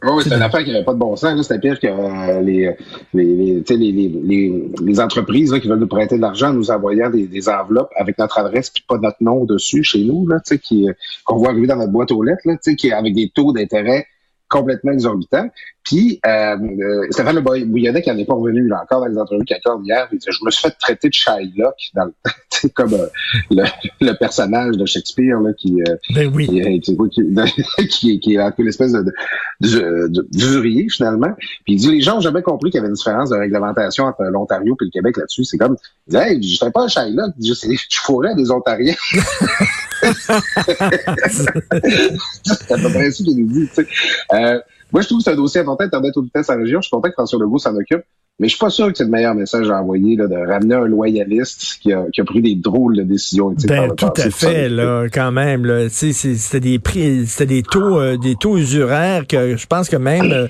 Oui, 0.03 0.23
c'est 0.23 0.35
une 0.35 0.41
affaire 0.41 0.63
qui 0.63 0.71
n'avait 0.71 0.85
pas 0.85 0.93
de 0.93 0.99
bon 0.99 1.15
sens. 1.15 1.41
C'était 1.41 1.59
pire 1.59 1.79
que 1.79 1.87
euh, 1.87 2.41
les, 2.41 2.75
les, 3.13 3.63
les, 3.67 3.91
les, 3.91 4.71
les, 4.81 4.99
entreprises 4.99 5.51
là, 5.51 5.59
qui 5.59 5.67
veulent 5.67 5.79
nous 5.79 5.87
prêter 5.87 6.17
de 6.17 6.21
l'argent 6.21 6.53
nous 6.53 6.69
envoyant 6.69 7.09
des, 7.09 7.27
des, 7.27 7.49
enveloppes 7.49 7.91
avec 7.95 8.17
notre 8.17 8.37
adresse 8.37 8.69
puis 8.69 8.83
pas 8.87 8.97
notre 8.97 9.21
nom 9.21 9.45
dessus 9.45 9.83
chez 9.83 10.03
nous, 10.03 10.27
là, 10.27 10.39
qui, 10.61 10.87
qu'on 11.25 11.37
voit 11.37 11.49
arriver 11.49 11.67
dans 11.67 11.77
notre 11.77 11.91
boîte 11.91 12.11
aux 12.11 12.23
lettres, 12.23 12.43
là, 12.45 12.57
qui 12.57 12.91
avec 12.91 13.15
des 13.15 13.29
taux 13.33 13.53
d'intérêt 13.53 14.05
complètement 14.49 14.91
exorbitant. 14.91 15.49
Puis, 15.83 16.19
euh, 16.25 16.57
euh, 16.57 17.07
Stéphane 17.11 17.35
Le 17.35 17.41
Bouillonnet, 17.41 18.01
qui 18.01 18.09
n'en 18.09 18.17
est 18.17 18.25
pas 18.25 18.33
revenu 18.33 18.67
là, 18.67 18.81
encore 18.83 18.99
dans 18.99 19.07
les 19.07 19.17
entrevues 19.17 19.45
qu'il 19.45 19.55
accorde 19.55 19.85
hier, 19.85 20.07
il 20.11 20.19
dit, 20.19 20.27
je 20.29 20.43
me 20.43 20.51
suis 20.51 20.63
fait 20.63 20.75
traiter 20.77 21.07
de 21.07 21.13
Shylock, 21.13 21.75
dans 21.95 22.05
le, 22.05 22.69
comme 22.75 22.93
euh, 22.93 23.07
le, 23.51 23.63
le, 24.01 24.13
personnage 24.13 24.75
de 24.75 24.85
Shakespeare 24.85 25.39
là, 25.39 25.53
qui, 25.57 25.81
euh, 25.87 25.95
ben 26.13 26.29
oui. 26.33 26.47
qui, 26.47 26.81
qui, 26.81 27.87
qui, 27.87 28.19
qui, 28.19 28.33
est 28.35 28.37
un 28.37 28.51
peu 28.51 28.63
l'espèce 28.63 28.91
de, 28.91 29.13
de, 29.61 30.07
de, 30.09 30.89
finalement. 30.89 31.33
Puis 31.63 31.75
il 31.75 31.77
dit, 31.77 31.91
les 31.91 32.01
gens 32.01 32.17
ont 32.17 32.21
jamais 32.21 32.41
compris 32.41 32.69
qu'il 32.69 32.79
y 32.79 32.81
avait 32.81 32.89
une 32.89 32.95
différence 32.95 33.29
de 33.29 33.37
réglementation 33.37 34.05
entre 34.05 34.23
l'Ontario 34.23 34.75
et 34.81 34.85
le 34.85 34.91
Québec 34.91 35.15
là-dessus. 35.15 35.45
C'est 35.45 35.57
comme, 35.57 35.77
il 36.07 36.11
dit, 36.11 36.17
hey, 36.17 36.43
je 36.43 36.57
fais 36.57 36.71
pas 36.71 36.83
un 36.83 36.87
Shylock, 36.89 37.31
je, 37.41 37.53
je 37.53 37.99
fourrais 37.99 38.35
des 38.35 38.51
Ontariens. 38.51 38.95
c'est 42.43 42.71
à 42.71 42.77
peu 42.77 42.89
près 42.89 43.11
ça 43.11 43.23
qu'il 43.23 43.37
nous 43.37 43.47
dit, 43.47 43.67
tu 43.67 43.73
sais. 43.75 43.87
Euh, 44.33 44.59
moi, 44.91 45.01
je 45.01 45.07
trouve 45.07 45.17
que 45.19 45.23
c'est 45.25 45.31
un 45.31 45.35
dossier 45.35 45.61
important, 45.61 45.83
Internet 45.83 46.15
aux 46.15 46.21
vitesses 46.21 46.49
en 46.49 46.57
région. 46.57 46.79
Je 46.81 46.87
suis 46.87 46.91
content 46.91 47.09
que 47.09 47.13
François 47.13 47.39
Legault 47.39 47.57
s'en 47.57 47.75
occupe. 47.75 48.03
Mais 48.39 48.47
je 48.47 48.53
suis 48.53 48.59
pas 48.59 48.69
sûr 48.69 48.91
que 48.91 48.97
c'est 48.97 49.03
le 49.03 49.09
meilleur 49.09 49.33
message 49.33 49.67
à 49.71 49.81
envoyer 49.81 50.15
là, 50.15 50.27
de 50.27 50.35
ramener 50.35 50.75
un 50.75 50.85
loyaliste 50.85 51.79
qui 51.81 51.91
a, 51.91 52.05
qui 52.13 52.21
a 52.21 52.23
pris 52.23 52.43
des 52.43 52.53
drôles 52.53 52.95
de 52.95 53.01
décisions. 53.01 53.51
Ben, 53.67 53.95
tout 53.95 54.13
à 54.15 54.29
fait, 54.29 54.69
là, 54.69 55.07
quand 55.11 55.31
même. 55.31 55.65
Là, 55.65 55.89
c'était 55.89 56.59
des 56.59 56.77
prix, 56.77 57.25
c'était 57.25 57.47
des 57.47 57.63
taux, 57.63 57.99
euh, 57.99 58.15
des 58.15 58.35
taux 58.35 58.57
usuraires 58.57 59.25
que 59.25 59.57
je 59.57 59.65
pense 59.65 59.89
que 59.89 59.95
même, 59.95 60.31
euh, 60.31 60.47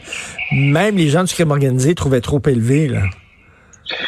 même 0.52 0.98
les 0.98 1.08
gens 1.08 1.24
du 1.24 1.34
crime 1.34 1.52
organisé 1.52 1.96
trouvaient 1.96 2.20
trop 2.20 2.42
élevés. 2.46 2.90
Là. 2.90 3.04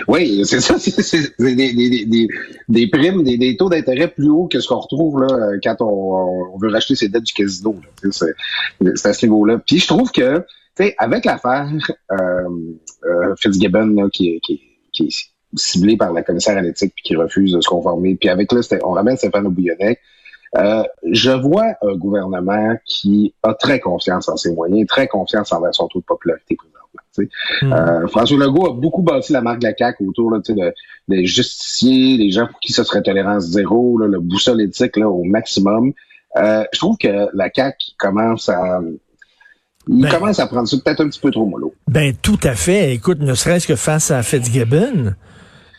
Oui, 0.07 0.43
c'est 0.45 0.59
ça, 0.59 0.77
c'est 0.79 1.37
des, 1.39 2.87
primes, 2.87 3.23
des, 3.23 3.57
taux 3.57 3.69
d'intérêt 3.69 4.07
plus 4.07 4.29
hauts 4.29 4.47
que 4.47 4.59
ce 4.59 4.67
qu'on 4.67 4.79
retrouve 4.79 5.21
là 5.21 5.57
quand 5.63 5.77
on, 5.81 6.57
veut 6.57 6.69
racheter 6.69 6.95
ses 6.95 7.09
dettes 7.09 7.23
du 7.23 7.33
casino. 7.33 7.75
C'est 8.11 9.07
à 9.07 9.13
ce 9.13 9.25
niveau-là. 9.25 9.59
Puis 9.65 9.79
je 9.79 9.87
trouve 9.87 10.11
que, 10.11 10.43
avec 10.97 11.25
l'affaire 11.25 11.69
euh, 12.11 12.15
euh, 13.05 13.35
Fitzgibbon 13.37 14.09
qui, 14.09 14.39
qui, 14.41 14.61
qui 14.91 15.03
est 15.03 15.29
ciblé 15.55 15.97
par 15.97 16.13
la 16.13 16.21
commissaire 16.21 16.57
à 16.57 16.61
l'éthique 16.61 16.93
puis 16.95 17.03
qui 17.03 17.15
refuse 17.15 17.53
de 17.53 17.61
se 17.61 17.67
conformer, 17.67 18.15
puis 18.15 18.29
avec 18.29 18.51
là, 18.51 18.61
on 18.83 18.91
ramène 18.91 19.17
Stéphane 19.17 19.47
Bouillonnet, 19.47 19.99
euh, 20.57 20.83
je 21.11 21.31
vois 21.31 21.73
un 21.81 21.95
gouvernement 21.95 22.75
qui 22.85 23.33
a 23.43 23.53
très 23.53 23.79
confiance 23.79 24.29
en 24.29 24.37
ses 24.37 24.53
moyens, 24.53 24.87
très 24.87 25.07
confiance 25.07 25.51
envers 25.51 25.73
son 25.75 25.87
taux 25.87 25.99
de 25.99 26.05
popularité 26.05 26.55
Hmm. 27.61 27.73
Euh, 27.73 28.07
François 28.07 28.37
Legault 28.37 28.67
a 28.67 28.73
beaucoup 28.73 29.01
bâti 29.01 29.33
la 29.33 29.41
marque 29.41 29.59
de 29.59 29.67
la 29.67 29.75
CAQ 29.75 30.05
autour 30.07 30.31
là, 30.31 30.39
de, 30.39 30.73
des 31.07 31.25
justiciers, 31.25 32.17
des 32.17 32.31
gens 32.31 32.47
pour 32.47 32.59
qui 32.59 32.71
ce 32.71 32.83
serait 32.83 33.01
tolérance 33.01 33.45
zéro, 33.45 33.97
là, 33.97 34.07
le 34.07 34.19
boussole 34.19 34.61
éthique 34.61 34.97
là, 34.97 35.09
au 35.09 35.23
maximum. 35.23 35.93
Euh, 36.37 36.63
je 36.71 36.79
trouve 36.79 36.97
que 36.97 37.27
la 37.33 37.49
CAQ 37.53 37.77
commence 37.97 38.49
à 38.49 38.79
il 39.87 40.03
ben, 40.03 40.09
commence 40.09 40.39
à 40.39 40.45
prendre 40.45 40.67
ça 40.67 40.77
peut-être 40.77 41.01
un 41.01 41.09
petit 41.09 41.19
peu 41.19 41.31
trop 41.31 41.45
mollo. 41.45 41.73
Ben 41.87 42.13
tout 42.21 42.39
à 42.43 42.53
fait. 42.53 42.93
Écoute, 42.93 43.19
ne 43.21 43.33
serait-ce 43.33 43.67
que 43.67 43.75
face 43.75 44.11
à 44.11 44.21
Fitzgibbon, 44.21 45.15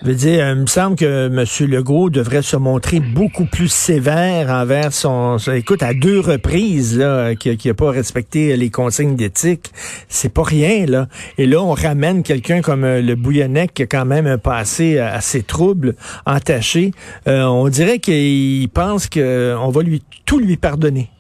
je 0.03 0.13
dire, 0.13 0.49
il 0.49 0.61
me 0.63 0.67
semble 0.67 0.97
que 0.97 1.27
M. 1.27 1.71
Legault 1.71 2.09
devrait 2.09 2.43
se 2.43 2.57
montrer 2.57 3.01
beaucoup 3.01 3.45
plus 3.45 3.69
sévère 3.69 4.49
envers 4.49 4.93
son... 4.93 5.37
écoute, 5.55 5.83
à 5.83 5.93
deux 5.93 6.21
reprises, 6.21 7.05
qui 7.39 7.69
n'a 7.69 7.75
pas 7.75 7.91
respecté 7.91 8.57
les 8.57 8.71
consignes 8.71 9.17
d'éthique, 9.17 9.71
c'est 10.09 10.33
pas 10.33 10.43
rien, 10.43 10.87
là. 10.87 11.09
Et 11.39 11.47
là, 11.47 11.63
on 11.63 11.73
ramène 11.73 12.23
quelqu'un 12.23 12.63
comme 12.63 12.85
euh, 12.85 13.03
le 13.03 13.15
Bouillonnec 13.15 13.75
qui 13.75 13.83
a 13.83 13.87
quand 13.87 14.05
même 14.05 14.27
un 14.27 14.39
passé 14.39 14.99
assez 14.99 15.43
trouble, 15.43 15.95
entaché. 16.27 16.93
Euh, 17.29 17.45
on 17.45 17.69
dirait 17.69 17.99
qu'il 17.99 18.69
pense 18.71 19.09
qu'on 19.09 19.69
va 19.69 19.83
lui 19.83 20.03
tout 20.25 20.39
lui 20.39 20.57
pardonner. 20.57 21.11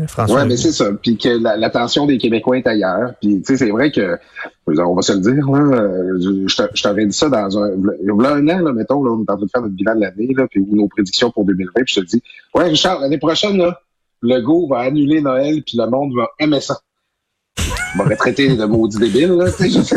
Euh, 0.00 0.06
François. 0.06 0.42
Oui, 0.42 0.48
mais 0.48 0.56
c'est 0.56 0.72
ça. 0.72 0.92
Puis 0.92 1.16
que 1.16 1.28
l'attention 1.28 2.06
des 2.06 2.18
Québécois 2.18 2.58
est 2.58 2.66
ailleurs. 2.66 3.12
Puis, 3.20 3.40
tu 3.40 3.44
sais, 3.44 3.56
c'est 3.56 3.70
vrai 3.70 3.90
que, 3.90 4.18
on 4.66 4.94
va 4.94 5.02
se 5.02 5.12
le 5.12 5.20
dire, 5.20 5.50
là, 5.50 5.58
euh, 5.58 6.46
je 6.46 6.82
t'avais 6.82 7.06
dit 7.06 7.16
ça 7.16 7.28
dans 7.28 7.58
un, 7.58 7.70
a 7.70 8.28
un 8.32 8.48
an, 8.48 8.58
là, 8.60 8.72
mettons, 8.72 9.02
là, 9.02 9.12
on 9.12 9.22
est 9.22 9.30
en 9.30 9.36
train 9.36 9.46
de 9.46 9.50
faire 9.50 9.62
notre 9.62 9.74
bilan 9.74 9.94
de 9.94 10.00
l'année, 10.00 10.34
là, 10.36 10.46
puis 10.50 10.64
nos 10.70 10.88
prédictions 10.88 11.30
pour 11.30 11.44
2020, 11.44 11.72
puis 11.84 11.94
je 11.94 12.00
te 12.00 12.06
dis, 12.06 12.22
ouais, 12.54 12.68
Richard, 12.68 13.00
l'année 13.00 13.18
prochaine, 13.18 13.56
là, 13.56 13.80
le 14.22 14.40
go 14.40 14.66
va 14.68 14.80
annuler 14.80 15.20
Noël, 15.20 15.62
puis 15.62 15.78
le 15.78 15.88
monde 15.88 16.12
va 16.14 16.28
aimer 16.38 16.60
ça 16.60 16.76
m'aurait 17.96 18.16
traité 18.16 18.56
de 18.56 18.64
maudit 18.64 18.98
débile, 18.98 19.32
là, 19.32 19.50
tu 19.50 19.70
sais. 19.70 19.94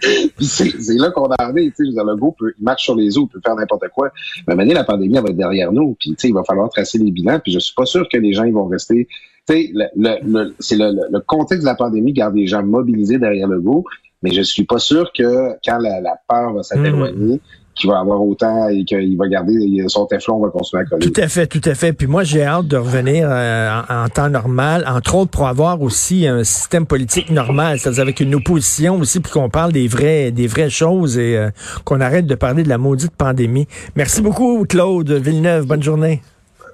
Puis 0.36 0.46
c'est 0.46 0.94
là 0.94 1.10
qu'on 1.10 1.28
en 1.28 1.56
est, 1.56 1.74
tu 1.76 1.86
sais. 1.86 1.92
Le 1.96 2.16
go 2.16 2.34
peut, 2.38 2.52
il 2.58 2.64
marche 2.64 2.84
sur 2.84 2.94
les 2.94 3.18
eaux, 3.18 3.28
il 3.30 3.32
peut 3.32 3.40
faire 3.44 3.56
n'importe 3.56 3.88
quoi. 3.94 4.10
Mais 4.46 4.54
maintenant, 4.54 4.74
la 4.74 4.84
pandémie, 4.84 5.16
elle 5.16 5.22
va 5.22 5.30
être 5.30 5.36
derrière 5.36 5.72
nous. 5.72 5.96
Puis, 5.98 6.10
tu 6.10 6.16
sais, 6.18 6.28
il 6.28 6.34
va 6.34 6.44
falloir 6.44 6.68
tracer 6.70 6.98
les 6.98 7.10
bilans. 7.10 7.40
Puis 7.40 7.52
je 7.52 7.58
suis 7.58 7.74
pas 7.74 7.86
sûr 7.86 8.08
que 8.08 8.18
les 8.18 8.32
gens, 8.32 8.44
ils 8.44 8.52
vont 8.52 8.66
rester. 8.66 9.08
Tu 9.48 9.54
sais, 9.54 9.70
le, 9.74 9.86
le, 9.96 10.54
c'est 10.58 10.76
le, 10.76 10.92
le, 11.10 11.20
contexte 11.20 11.62
de 11.62 11.66
la 11.66 11.74
pandémie 11.74 12.12
garde 12.12 12.34
les 12.34 12.46
gens 12.46 12.62
mobilisés 12.62 13.18
derrière 13.18 13.48
le 13.48 13.60
go. 13.60 13.84
Mais 14.22 14.32
je 14.32 14.42
suis 14.42 14.64
pas 14.64 14.78
sûr 14.78 15.10
que 15.16 15.52
quand 15.64 15.78
la, 15.78 16.00
la 16.00 16.18
peur 16.28 16.52
va 16.52 16.62
s'éloigner, 16.62 17.40
qu'il 17.76 17.90
va 17.90 17.98
avoir 18.00 18.22
autant 18.22 18.68
et 18.68 18.84
qu'il 18.84 19.16
va 19.16 19.28
garder 19.28 19.84
son 19.88 20.06
téflon, 20.06 20.40
va 20.40 20.48
continuer 20.48 20.82
à 20.82 20.86
coller. 20.86 21.10
Tout 21.10 21.20
à 21.20 21.28
fait, 21.28 21.46
tout 21.46 21.60
à 21.64 21.74
fait. 21.74 21.92
Puis 21.92 22.06
moi, 22.06 22.24
j'ai 22.24 22.42
hâte 22.42 22.66
de 22.66 22.76
revenir 22.76 23.28
euh, 23.30 23.80
en, 23.88 24.08
temps 24.08 24.30
normal, 24.30 24.84
entre 24.88 25.14
autres 25.14 25.30
pour 25.30 25.46
avoir 25.46 25.82
aussi 25.82 26.26
un 26.26 26.42
système 26.42 26.86
politique 26.86 27.30
normal, 27.30 27.78
c'est-à-dire 27.78 28.02
avec 28.02 28.20
une 28.20 28.34
opposition 28.34 28.98
aussi, 28.98 29.20
puis 29.20 29.30
qu'on 29.30 29.50
parle 29.50 29.72
des 29.72 29.88
vrais, 29.88 30.30
des 30.30 30.46
vraies 30.46 30.70
choses 30.70 31.18
et 31.18 31.36
euh, 31.36 31.50
qu'on 31.84 32.00
arrête 32.00 32.26
de 32.26 32.34
parler 32.34 32.62
de 32.62 32.68
la 32.68 32.78
maudite 32.78 33.12
pandémie. 33.12 33.66
Merci 33.94 34.22
beaucoup, 34.22 34.64
Claude 34.64 35.10
Villeneuve. 35.10 35.66
Bonne 35.66 35.82
journée. 35.82 36.22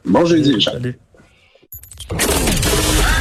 Bon 0.05 0.25
jeudi, 0.25 0.61
Salut. 0.63 0.99